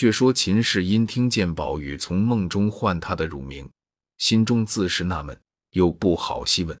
[0.00, 3.68] 却说秦氏因听见宝玉从梦中唤他的乳名，
[4.18, 5.36] 心中自是纳闷，
[5.70, 6.80] 又不好细问。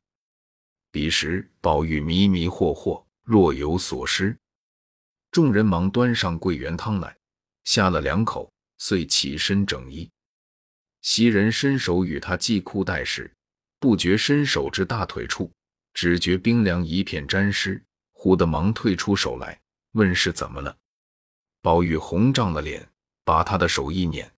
[0.92, 4.38] 彼时宝玉迷迷惑惑，若有所失。
[5.32, 7.16] 众人忙端上桂圆汤来，
[7.64, 10.08] 下了两口，遂起身整衣。
[11.02, 13.28] 袭人伸手与他系裤带时，
[13.80, 15.50] 不觉伸手至大腿处，
[15.92, 17.82] 只觉冰凉一片沾湿，
[18.12, 19.60] 忽的忙退出手来，
[19.94, 20.76] 问是怎么了。
[21.60, 22.88] 宝玉红涨了脸，
[23.28, 24.32] 把他的手一捻。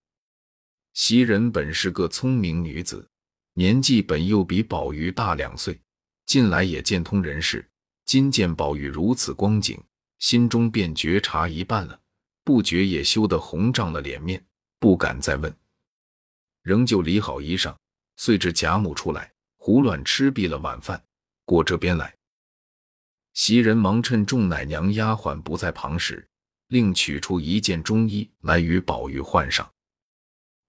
[0.94, 3.08] 袭人本是个聪明女子，
[3.54, 5.78] 年纪本又比宝玉大两岁，
[6.26, 7.64] 近来也见通人事，
[8.04, 9.80] 今见宝玉如此光景，
[10.18, 12.00] 心中便觉察一半了，
[12.42, 14.44] 不觉也羞得红涨了脸面，
[14.80, 15.56] 不敢再问。
[16.62, 17.72] 仍旧理好衣裳，
[18.16, 21.00] 遂至贾母出来，胡乱吃毕了晚饭，
[21.44, 22.12] 过这边来。
[23.34, 26.26] 袭人忙趁众奶娘丫鬟不在旁时，
[26.70, 29.70] 另取出一件中衣来与宝玉换上。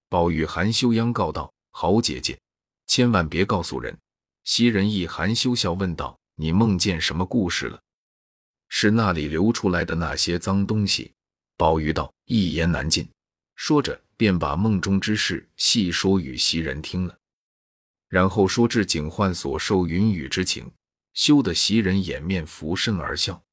[0.10, 2.38] 宝玉含羞央告道：“好姐姐，
[2.85, 3.98] 千万别告诉人。”
[4.44, 7.82] 袭人亦含羞笑问道：“你梦见什么故事了？
[8.70, 11.12] 是那里流出来的那些脏东西？”
[11.57, 13.10] 宝玉道：“一言难尽。”
[13.55, 13.99] 说着。
[14.22, 17.18] 便把梦中之事细说与袭人听了，
[18.07, 20.72] 然后说至警幻所受云雨之情，
[21.16, 23.44] 羞得袭人掩面拂身而笑。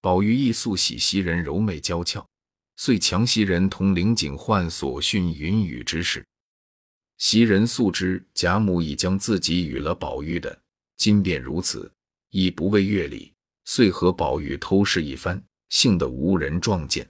[0.00, 2.24] 宝玉亦素喜袭人柔媚娇俏，
[2.76, 6.24] 遂强袭人同领警幻所训云雨之事。
[7.16, 10.56] 袭人素知贾母已将自己与了宝玉的，
[10.96, 11.90] 今便如此，
[12.30, 13.32] 亦不为乐礼，
[13.64, 17.08] 遂和宝玉偷试一番，幸得无人撞见。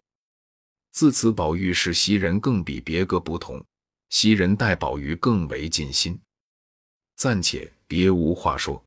[0.92, 3.62] 自此，宝玉使袭人更比别个不同，
[4.08, 6.19] 袭人待宝玉更为尽心。
[7.17, 8.83] 暂且别无话说。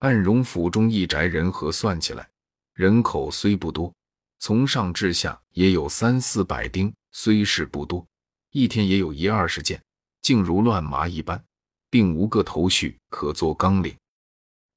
[0.00, 2.28] 按荣府中一宅人和算起来，
[2.76, 3.90] 人口虽不多，
[4.38, 8.06] 从上至下也有三四百丁，虽是不多，
[8.50, 9.82] 一天也有一二十件，
[10.20, 11.42] 竟如乱麻一般，
[11.88, 13.96] 并无个头绪可做纲领。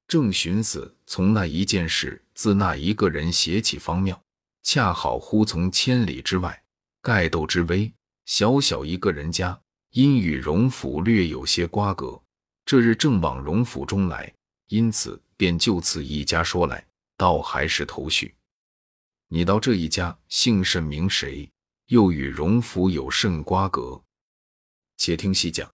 [0.07, 4.17] 正寻思从那一件事，自那一个人写起方妙。
[4.63, 6.63] 恰好忽从千里之外，
[7.01, 7.91] 盖斗之危，
[8.25, 9.59] 小小一个人家，
[9.91, 12.17] 因与荣府略有些瓜葛。
[12.65, 14.33] 这日正往荣府中来，
[14.69, 16.85] 因此便就此一家说来，
[17.19, 18.33] 倒还是头绪。
[19.27, 21.51] 你到这一家姓甚名谁？
[21.87, 24.01] 又与荣府有甚瓜葛？
[24.95, 25.69] 且听细讲。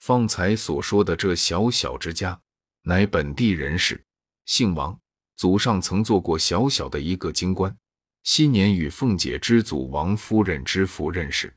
[0.00, 2.40] 方才所说的这小小之家，
[2.82, 4.04] 乃本地人士，
[4.46, 4.98] 姓王。
[5.36, 7.76] 祖上曾做过小小的一个京官，
[8.24, 11.54] 昔年与凤姐之祖王夫人之父认识，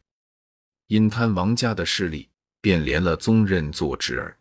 [0.88, 2.30] 因贪王家的势力，
[2.62, 4.39] 便连了宗任做侄儿。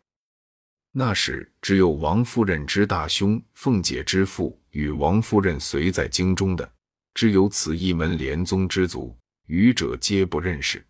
[0.91, 6.71] 那时只有王夫人之大兄凤姐之父与王夫人随在京中的，
[7.13, 10.85] 只有此一门连宗之族，余者皆不认识。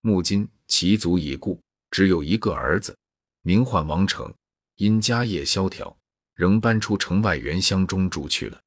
[0.00, 1.60] 目今其族已故，
[1.90, 2.96] 只有一个儿子，
[3.42, 4.32] 名唤王成，
[4.76, 5.96] 因家业萧条。
[6.34, 8.60] 仍搬出城外原乡中住去了。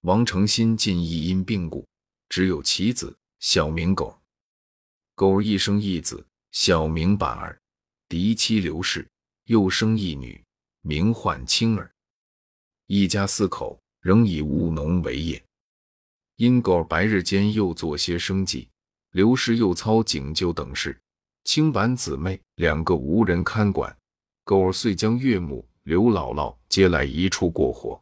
[0.00, 1.86] 王成新近亦因病故，
[2.30, 4.18] 只有其子，小名狗。
[5.14, 7.60] 狗一生一子，小名板儿。
[8.08, 9.06] 嫡妻刘氏
[9.48, 10.38] 又生一女，
[10.82, 11.90] 名唤青儿。
[12.86, 15.42] 一家四口仍以务农为业。
[16.36, 18.68] 因狗白日间又做些生计，
[19.12, 21.00] 刘氏又操警救等事，
[21.44, 23.96] 青板姊妹两个无人看管，
[24.44, 25.66] 狗儿遂将岳母。
[25.84, 27.98] 刘姥姥接来一处过活。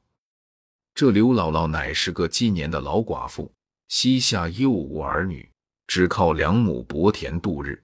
[0.96, 3.48] 这刘姥姥乃是个积年的老寡妇，
[3.86, 5.48] 膝下又无儿女，
[5.86, 7.80] 只靠两亩薄田度日。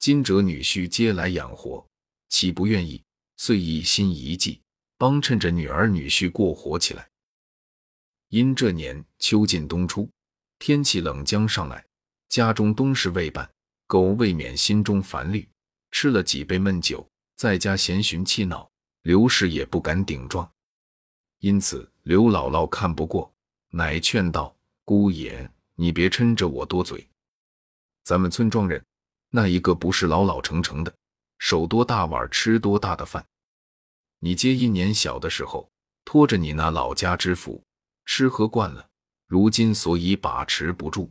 [0.00, 1.86] 今者女婿接来养活，
[2.28, 3.02] 岂不愿意？
[3.36, 4.60] 遂一心一计，
[4.96, 7.08] 帮衬着女儿女婿过活起来。
[8.28, 10.08] 因这年秋尽冬初，
[10.58, 11.84] 天气冷将上来，
[12.28, 13.48] 家中冬事未办，
[13.86, 15.46] 狗未免心中烦虑，
[15.90, 17.06] 吃了几杯闷酒，
[17.36, 18.68] 在家闲寻气恼。
[19.02, 20.50] 刘氏也不敢顶撞，
[21.38, 23.32] 因此刘姥姥看不过，
[23.68, 27.06] 乃劝道：“姑爷，你别抻着我多嘴。
[28.02, 28.84] 咱们村庄人
[29.30, 30.92] 那一个不是老老成成的，
[31.38, 33.26] 手多大碗吃多大的饭。
[34.18, 35.70] 你接一年小的时候，
[36.04, 37.62] 拖着你那老家之福，
[38.04, 38.88] 吃喝惯了，
[39.26, 41.10] 如今所以把持不住。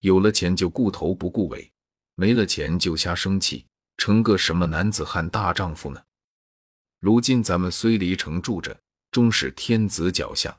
[0.00, 1.72] 有了钱就顾头不顾尾，
[2.14, 3.64] 没了钱就瞎生气，
[3.96, 6.02] 成个什么男子汉大丈夫呢？”
[7.00, 8.78] 如今咱们虽离城住着，
[9.10, 10.56] 终是天子脚下。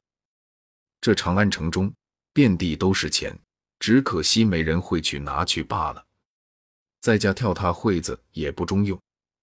[1.00, 1.94] 这长安城中
[2.34, 3.38] 遍地都是钱，
[3.80, 6.06] 只可惜没人会去拿去罢了。
[7.04, 8.98] 在家跳踏会子也不中用。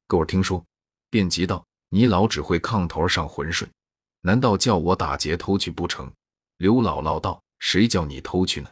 [0.06, 0.64] 狗儿听说，
[1.10, 1.62] 便急道
[1.92, 3.68] ：“你老只会炕头上浑睡，
[4.22, 6.10] 难道叫我打劫偷去不成？”
[6.56, 8.70] 刘姥姥道：“谁叫你偷去呢？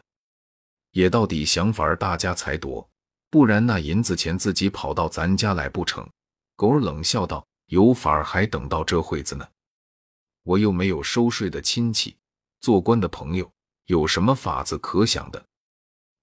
[0.89, 2.89] 也到底想法儿大家才夺，
[3.29, 6.09] 不然那银子钱自己跑到咱家来不成？”
[6.57, 9.47] 狗儿冷笑道：“有法儿还等到这会子呢？
[10.41, 12.17] 我又没有收税的亲戚，
[12.59, 13.51] 做官的朋友，
[13.85, 15.45] 有什么法子可想的？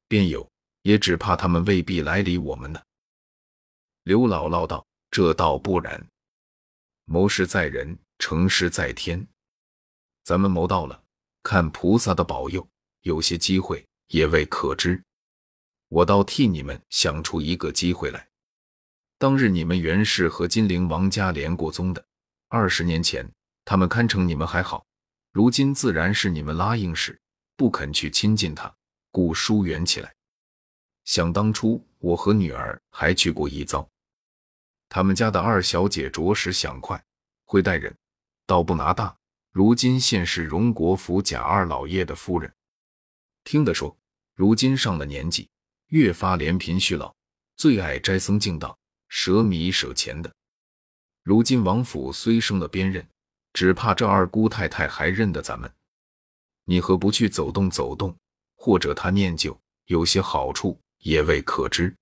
[0.09, 0.51] 便有，
[0.87, 2.81] 也只怕他们未必来理我们呢。”
[4.05, 6.07] 刘姥姥道：“这倒不然，
[7.07, 9.27] 谋事在人，成事在天。
[10.23, 11.03] 咱们谋到了，
[11.43, 12.65] 看菩萨的保佑，
[13.01, 15.03] 有些机会也未可知。
[15.89, 18.29] 我倒替你们想出一个机会来。
[19.19, 22.05] 当日你们原是和金陵王家连过宗的，
[22.47, 23.29] 二十年前
[23.65, 24.87] 他们堪称你们还好，
[25.33, 27.19] 如今自然是你们拉硬使，
[27.57, 28.73] 不肯去亲近他，
[29.11, 30.15] 故疏远起来。
[31.07, 33.89] 想当初我和女儿还去过一遭。”
[34.91, 37.03] 他们家的二小姐着实想快，
[37.45, 37.97] 会待人，
[38.47, 39.17] 倒不拿大。
[39.51, 42.53] 如今现是荣国府贾二老爷的夫人，
[43.43, 43.97] 听得说，
[44.35, 45.49] 如今上了年纪，
[45.89, 47.15] 越发怜贫恤老，
[47.57, 50.31] 最爱斋僧敬道，舍米舍钱的。
[51.23, 53.09] 如今王府虽升了边任，
[53.55, 55.73] 只怕这二姑太太还认得咱们。
[56.65, 58.15] 你何不去走动走动？
[58.57, 61.95] 或者他念旧，有些好处也未可知。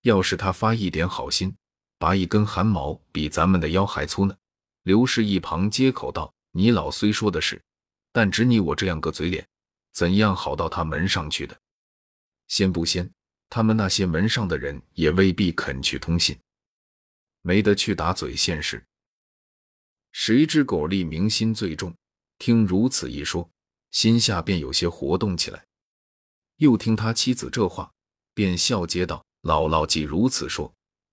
[0.00, 1.54] 要是他发一点好心。
[1.96, 4.36] 拔一根汗毛比咱们的腰还粗呢。
[4.82, 7.62] 刘氏一旁接口道：“你老虽说的是，
[8.12, 9.46] 但只你我这样个嘴脸，
[9.92, 11.58] 怎样好到他门上去的？
[12.48, 13.10] 先不先，
[13.48, 16.36] 他们那些门上的人也未必肯去通信，
[17.40, 18.84] 没得去打嘴现实。
[20.12, 21.94] 谁知狗力明心最重，
[22.38, 23.48] 听如此一说，
[23.92, 25.64] 心下便有些活动起来。
[26.56, 27.93] 又听他妻子这话，
[28.34, 30.70] 便笑接道：‘姥姥既如此说。’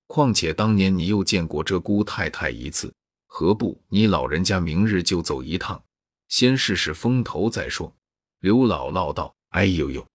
[0.07, 2.94] 况且当年你又见过这姑太太一次，
[3.27, 5.81] 何不你老人家明日就走一趟，
[6.27, 7.95] 先试试风头再说？
[8.39, 10.06] 刘姥姥道：“哎呦呦，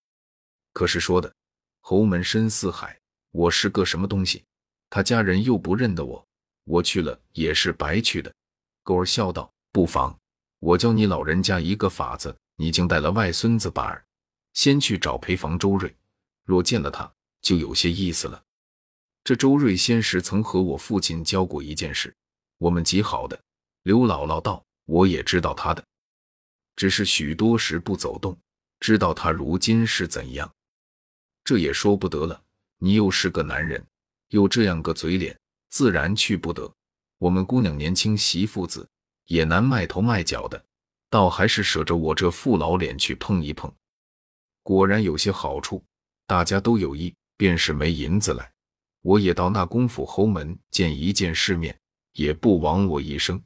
[0.75, 1.33] 可是说的
[1.81, 2.99] 侯门深似海，
[3.31, 4.45] 我是个什么东西？
[4.91, 6.23] 他家人又不认得我，
[6.65, 8.31] 我去了也是白去的。”
[8.85, 10.15] 狗儿笑道：“不妨，
[10.59, 12.37] 我教你老人家一个法子。
[12.57, 14.05] 你竟带了外孙子把儿，
[14.53, 15.95] 先去找陪房周瑞，
[16.47, 17.13] 若见了他，
[17.43, 18.43] 就有些意思了。”
[19.23, 22.15] 这周瑞先时曾和我父亲交过一件事，
[22.57, 23.39] 我们极好的。
[23.83, 25.85] 刘姥姥道：“我也知道他的，
[26.77, 28.39] 只是许多时不走动，
[28.81, 30.51] 知道他如今是怎样，
[31.45, 32.41] 这也说不得了。
[32.79, 33.85] 你又是个男人，
[34.29, 35.39] 又这样个嘴脸，
[35.71, 36.73] 自然去不得。
[37.19, 38.89] 我们姑娘年轻，媳妇子
[39.25, 40.65] 也难卖头卖脚的，
[41.09, 43.73] 倒还是舍着我这副老脸去碰一碰。
[44.63, 45.83] 果然有些好处，
[46.27, 48.53] 大家都有意，便是没银子来。”
[49.03, 51.79] 我也到那公府侯门见一见世面，
[52.15, 53.41] 也不枉我一生。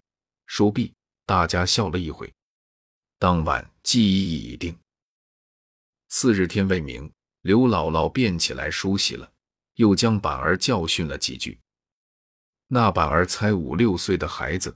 [0.47, 0.95] 说毕，
[1.27, 2.33] 大家笑了一回。
[3.19, 4.75] 当晚计议已定。
[6.09, 7.13] 次日天未明，
[7.43, 9.31] 刘姥姥便起来梳洗了，
[9.75, 11.61] 又将板儿教训了几句。
[12.67, 14.75] 那板儿才五六岁的孩子，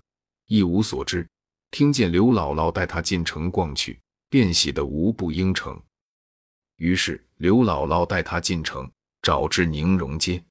[0.48, 1.26] 一无所知，
[1.70, 3.98] 听见刘姥姥带他进城逛去，
[4.28, 5.82] 便喜得无不应承。
[6.76, 10.42] 于是刘姥姥带他进城，找至宁荣街。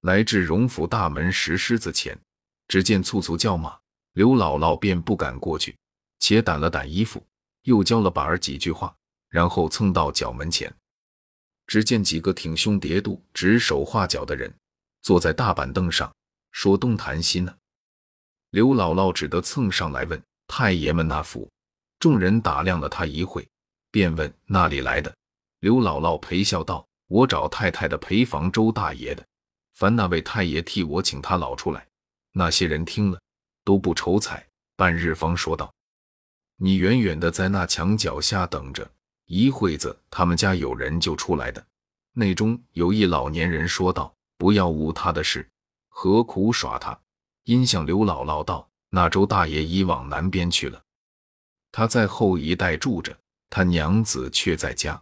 [0.00, 2.18] 来至荣府大门石狮子前，
[2.66, 3.78] 只见簇簇叫马，
[4.14, 5.76] 刘姥姥便不敢过去，
[6.18, 7.22] 且掸了掸衣服，
[7.64, 8.96] 又教了板儿几句话，
[9.28, 10.74] 然后蹭到角门前，
[11.66, 14.50] 只见几个挺胸叠肚、指手画脚的人
[15.02, 16.10] 坐在大板凳上
[16.52, 17.54] 说东谈西呢。
[18.48, 21.46] 刘姥姥只得蹭上来问太爷们那府。
[21.98, 23.46] 众人打量了他一会，
[23.90, 25.14] 便问那里来的。
[25.60, 29.26] 刘姥姥陪笑道：“我找太太的陪房周大爷的。”
[29.74, 31.86] 烦那位太爷替我请他老出来。
[32.32, 33.20] 那些人听了
[33.64, 34.46] 都不愁彩，
[34.76, 35.72] 半日方说道
[36.58, 38.88] ：“你远远的在那墙脚下等着，
[39.26, 41.64] 一会子他们家有人就出来的。”
[42.14, 45.48] 内中有一老年人说道：“不要误他的事，
[45.88, 46.98] 何苦耍他？”
[47.44, 50.82] 因向刘姥姥道：“那周大爷已往南边去了，
[51.72, 53.16] 他在后一带住着，
[53.50, 55.00] 他娘子却在家。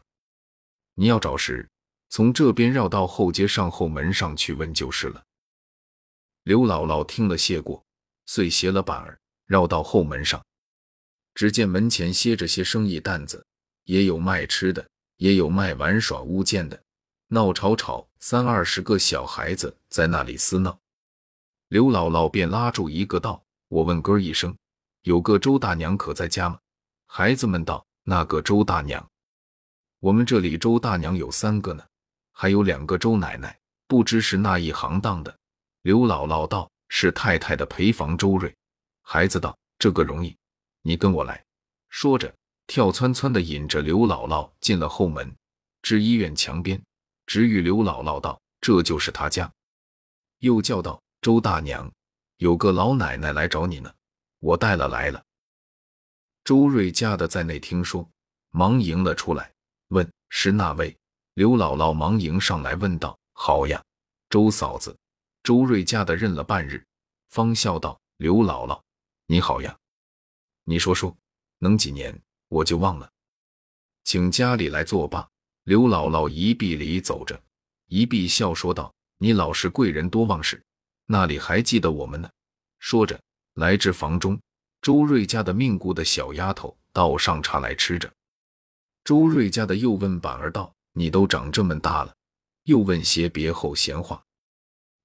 [0.96, 1.68] 你要找时。”
[2.08, 5.24] 从这边绕到后街上后门上去问就是了。
[6.44, 7.84] 刘姥姥听了谢过，
[8.26, 10.42] 遂携了板儿绕到后门上，
[11.34, 13.44] 只见门前歇着些生意担子，
[13.84, 16.80] 也有卖吃的，也有卖玩耍物件的，
[17.26, 20.78] 闹吵吵，三二十个小孩子在那里厮闹。
[21.68, 24.56] 刘姥姥便拉住一个道：“我问哥一声，
[25.02, 26.60] 有个周大娘可在家吗？”
[27.06, 29.10] 孩子们道：“那个周大娘，
[30.00, 31.84] 我们这里周大娘有三个呢。”
[32.38, 35.34] 还有两个周奶奶，不知是那一行当的。
[35.80, 38.54] 刘姥姥道：“是太太的陪房周瑞。”
[39.00, 40.36] 孩子道：“这个容易，
[40.82, 41.42] 你跟我来。”
[41.88, 42.34] 说着，
[42.66, 45.34] 跳窜窜的引着刘姥姥进了后门，
[45.80, 46.78] 至医院墙边，
[47.24, 49.50] 直与刘姥姥道：“这就是他家。”
[50.40, 51.90] 又叫道：“周大娘，
[52.36, 53.90] 有个老奶奶来找你呢，
[54.40, 55.24] 我带了来了。”
[56.44, 58.06] 周瑞家的在内听说，
[58.50, 59.50] 忙迎了出来，
[59.88, 60.96] 问是那位。
[61.34, 63.84] 刘姥姥忙迎上来问道：“好呀，
[64.30, 64.96] 周嫂子。”
[65.42, 66.84] 周瑞家的认了半日，
[67.28, 68.80] 方笑道：“刘姥姥，
[69.26, 69.76] 你好呀。
[70.64, 71.16] 你说说，
[71.58, 73.08] 能几年我就忘了，
[74.02, 75.28] 请家里来坐罢。”
[75.64, 77.40] 刘姥姥一臂里走着，
[77.86, 80.62] 一臂笑说道：“你老是贵人多忘事，
[81.06, 82.30] 那里还记得我们呢？”
[82.78, 83.20] 说着，
[83.54, 84.40] 来至房中，
[84.80, 88.08] 周瑞家的命姑的小丫头倒上茶来吃着。
[89.06, 90.74] 周瑞家的又问板儿道。
[90.98, 92.16] 你都长这么大了，
[92.64, 94.24] 又问些别后闲话，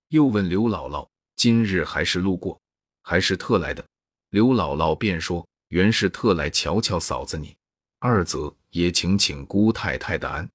[0.08, 1.06] 又问刘姥姥
[1.36, 2.60] 今日还是路过，
[3.04, 3.86] 还是特来的？
[4.30, 7.54] 刘姥姥便说：“原是特来瞧瞧嫂子你，
[8.00, 10.50] 二则也请请姑太太的安。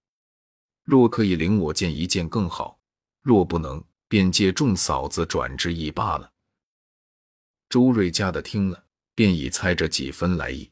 [0.84, 2.78] 若可以领我见一见更好，
[3.20, 6.30] 若不能，便借众嫂子转之意罢了。”
[7.68, 10.70] 周瑞家的听了，便已猜着几分来意，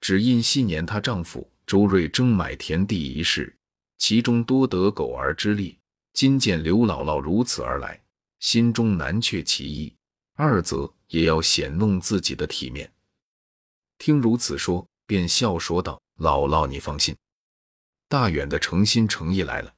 [0.00, 3.56] 只因昔年她丈夫周瑞争买田地一事。
[3.96, 5.78] 其中多得狗儿之力，
[6.12, 8.02] 今见刘姥姥如此而来，
[8.40, 9.94] 心中难却其一；
[10.34, 12.92] 二则也要显弄自己的体面。
[13.98, 17.16] 听如此说，便笑说道：“姥姥，你放心，
[18.08, 19.72] 大远的诚心诚意来了，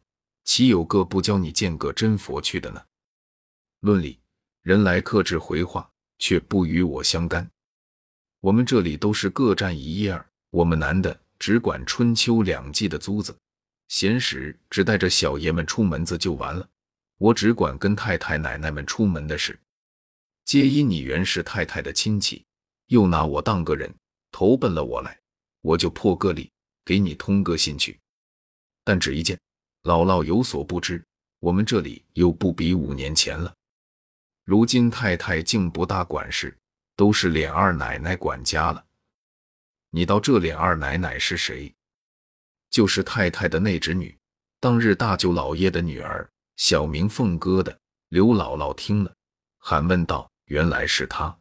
[0.44, 2.82] 岂有个不教你见个真佛去的呢？
[3.80, 4.18] 论理，
[4.62, 7.50] 人来客至回话，却不与我相干。
[8.40, 13.36] 我们这里都是各占一叶儿，我们男的只管春秋两季的租子。”
[13.90, 16.66] 闲时只带着小爷们出门子就完了，
[17.18, 19.58] 我只管跟太太奶奶们出门的事。
[20.44, 22.44] 皆因你原是太太的亲戚，
[22.86, 23.92] 又拿我当个人，
[24.30, 25.18] 投奔了我来，
[25.62, 26.48] 我就破个例，
[26.84, 27.98] 给你通个信去。
[28.84, 29.36] 但只一件，
[29.82, 31.04] 姥姥有所不知，
[31.40, 33.52] 我们这里又不比五年前了。
[34.44, 36.56] 如今太太竟不大管事，
[36.94, 38.86] 都是脸二奶奶管家了。
[39.94, 41.70] 你道这脸二奶奶是谁？
[42.70, 44.18] 就是太太的内侄女，
[44.58, 47.78] 当日大舅老爷的女儿，小名凤哥的。
[48.08, 49.14] 刘姥姥听了，
[49.58, 51.38] 喊问道：“原来是她，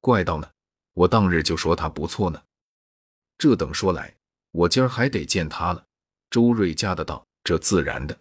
[0.00, 0.50] 怪道呢！
[0.92, 2.42] 我当日就说她不错呢。
[3.38, 4.14] 这等说来，
[4.50, 5.82] 我今儿还得见她了。”
[6.28, 8.14] 周瑞家的道：“这自然的。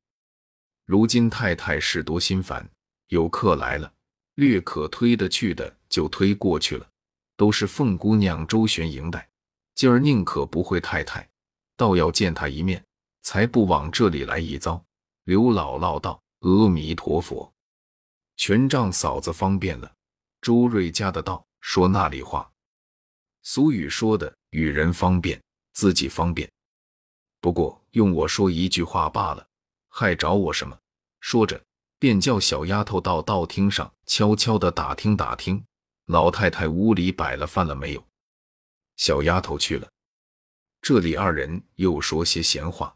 [0.85, 2.69] 如今太太事多心烦，
[3.07, 3.91] 有客来了，
[4.35, 6.89] 略可推得去的就推过去了，
[7.35, 9.29] 都是凤姑娘周旋迎待。
[9.75, 11.27] 今儿宁可不会太太。”
[11.75, 12.83] 倒要见他一面，
[13.23, 14.81] 才不往这里来一遭。
[15.23, 17.51] 刘姥姥道：“阿弥陀佛，
[18.37, 19.91] 全仗嫂子方便了。”
[20.39, 22.49] 周瑞家的道：“说那里话？
[23.41, 25.41] 俗语说的，与人方便，
[25.73, 26.49] 自己方便。
[27.41, 29.45] 不过用我说一句话罢了，
[29.89, 30.77] 还找我什么？”
[31.21, 31.59] 说着，
[31.97, 35.63] 便叫小丫头到道厅上悄悄的打听打听，
[36.05, 38.05] 老太太屋里摆了饭了没有。
[38.95, 39.89] 小丫头去了。
[40.81, 42.95] 这里二人又说些闲话。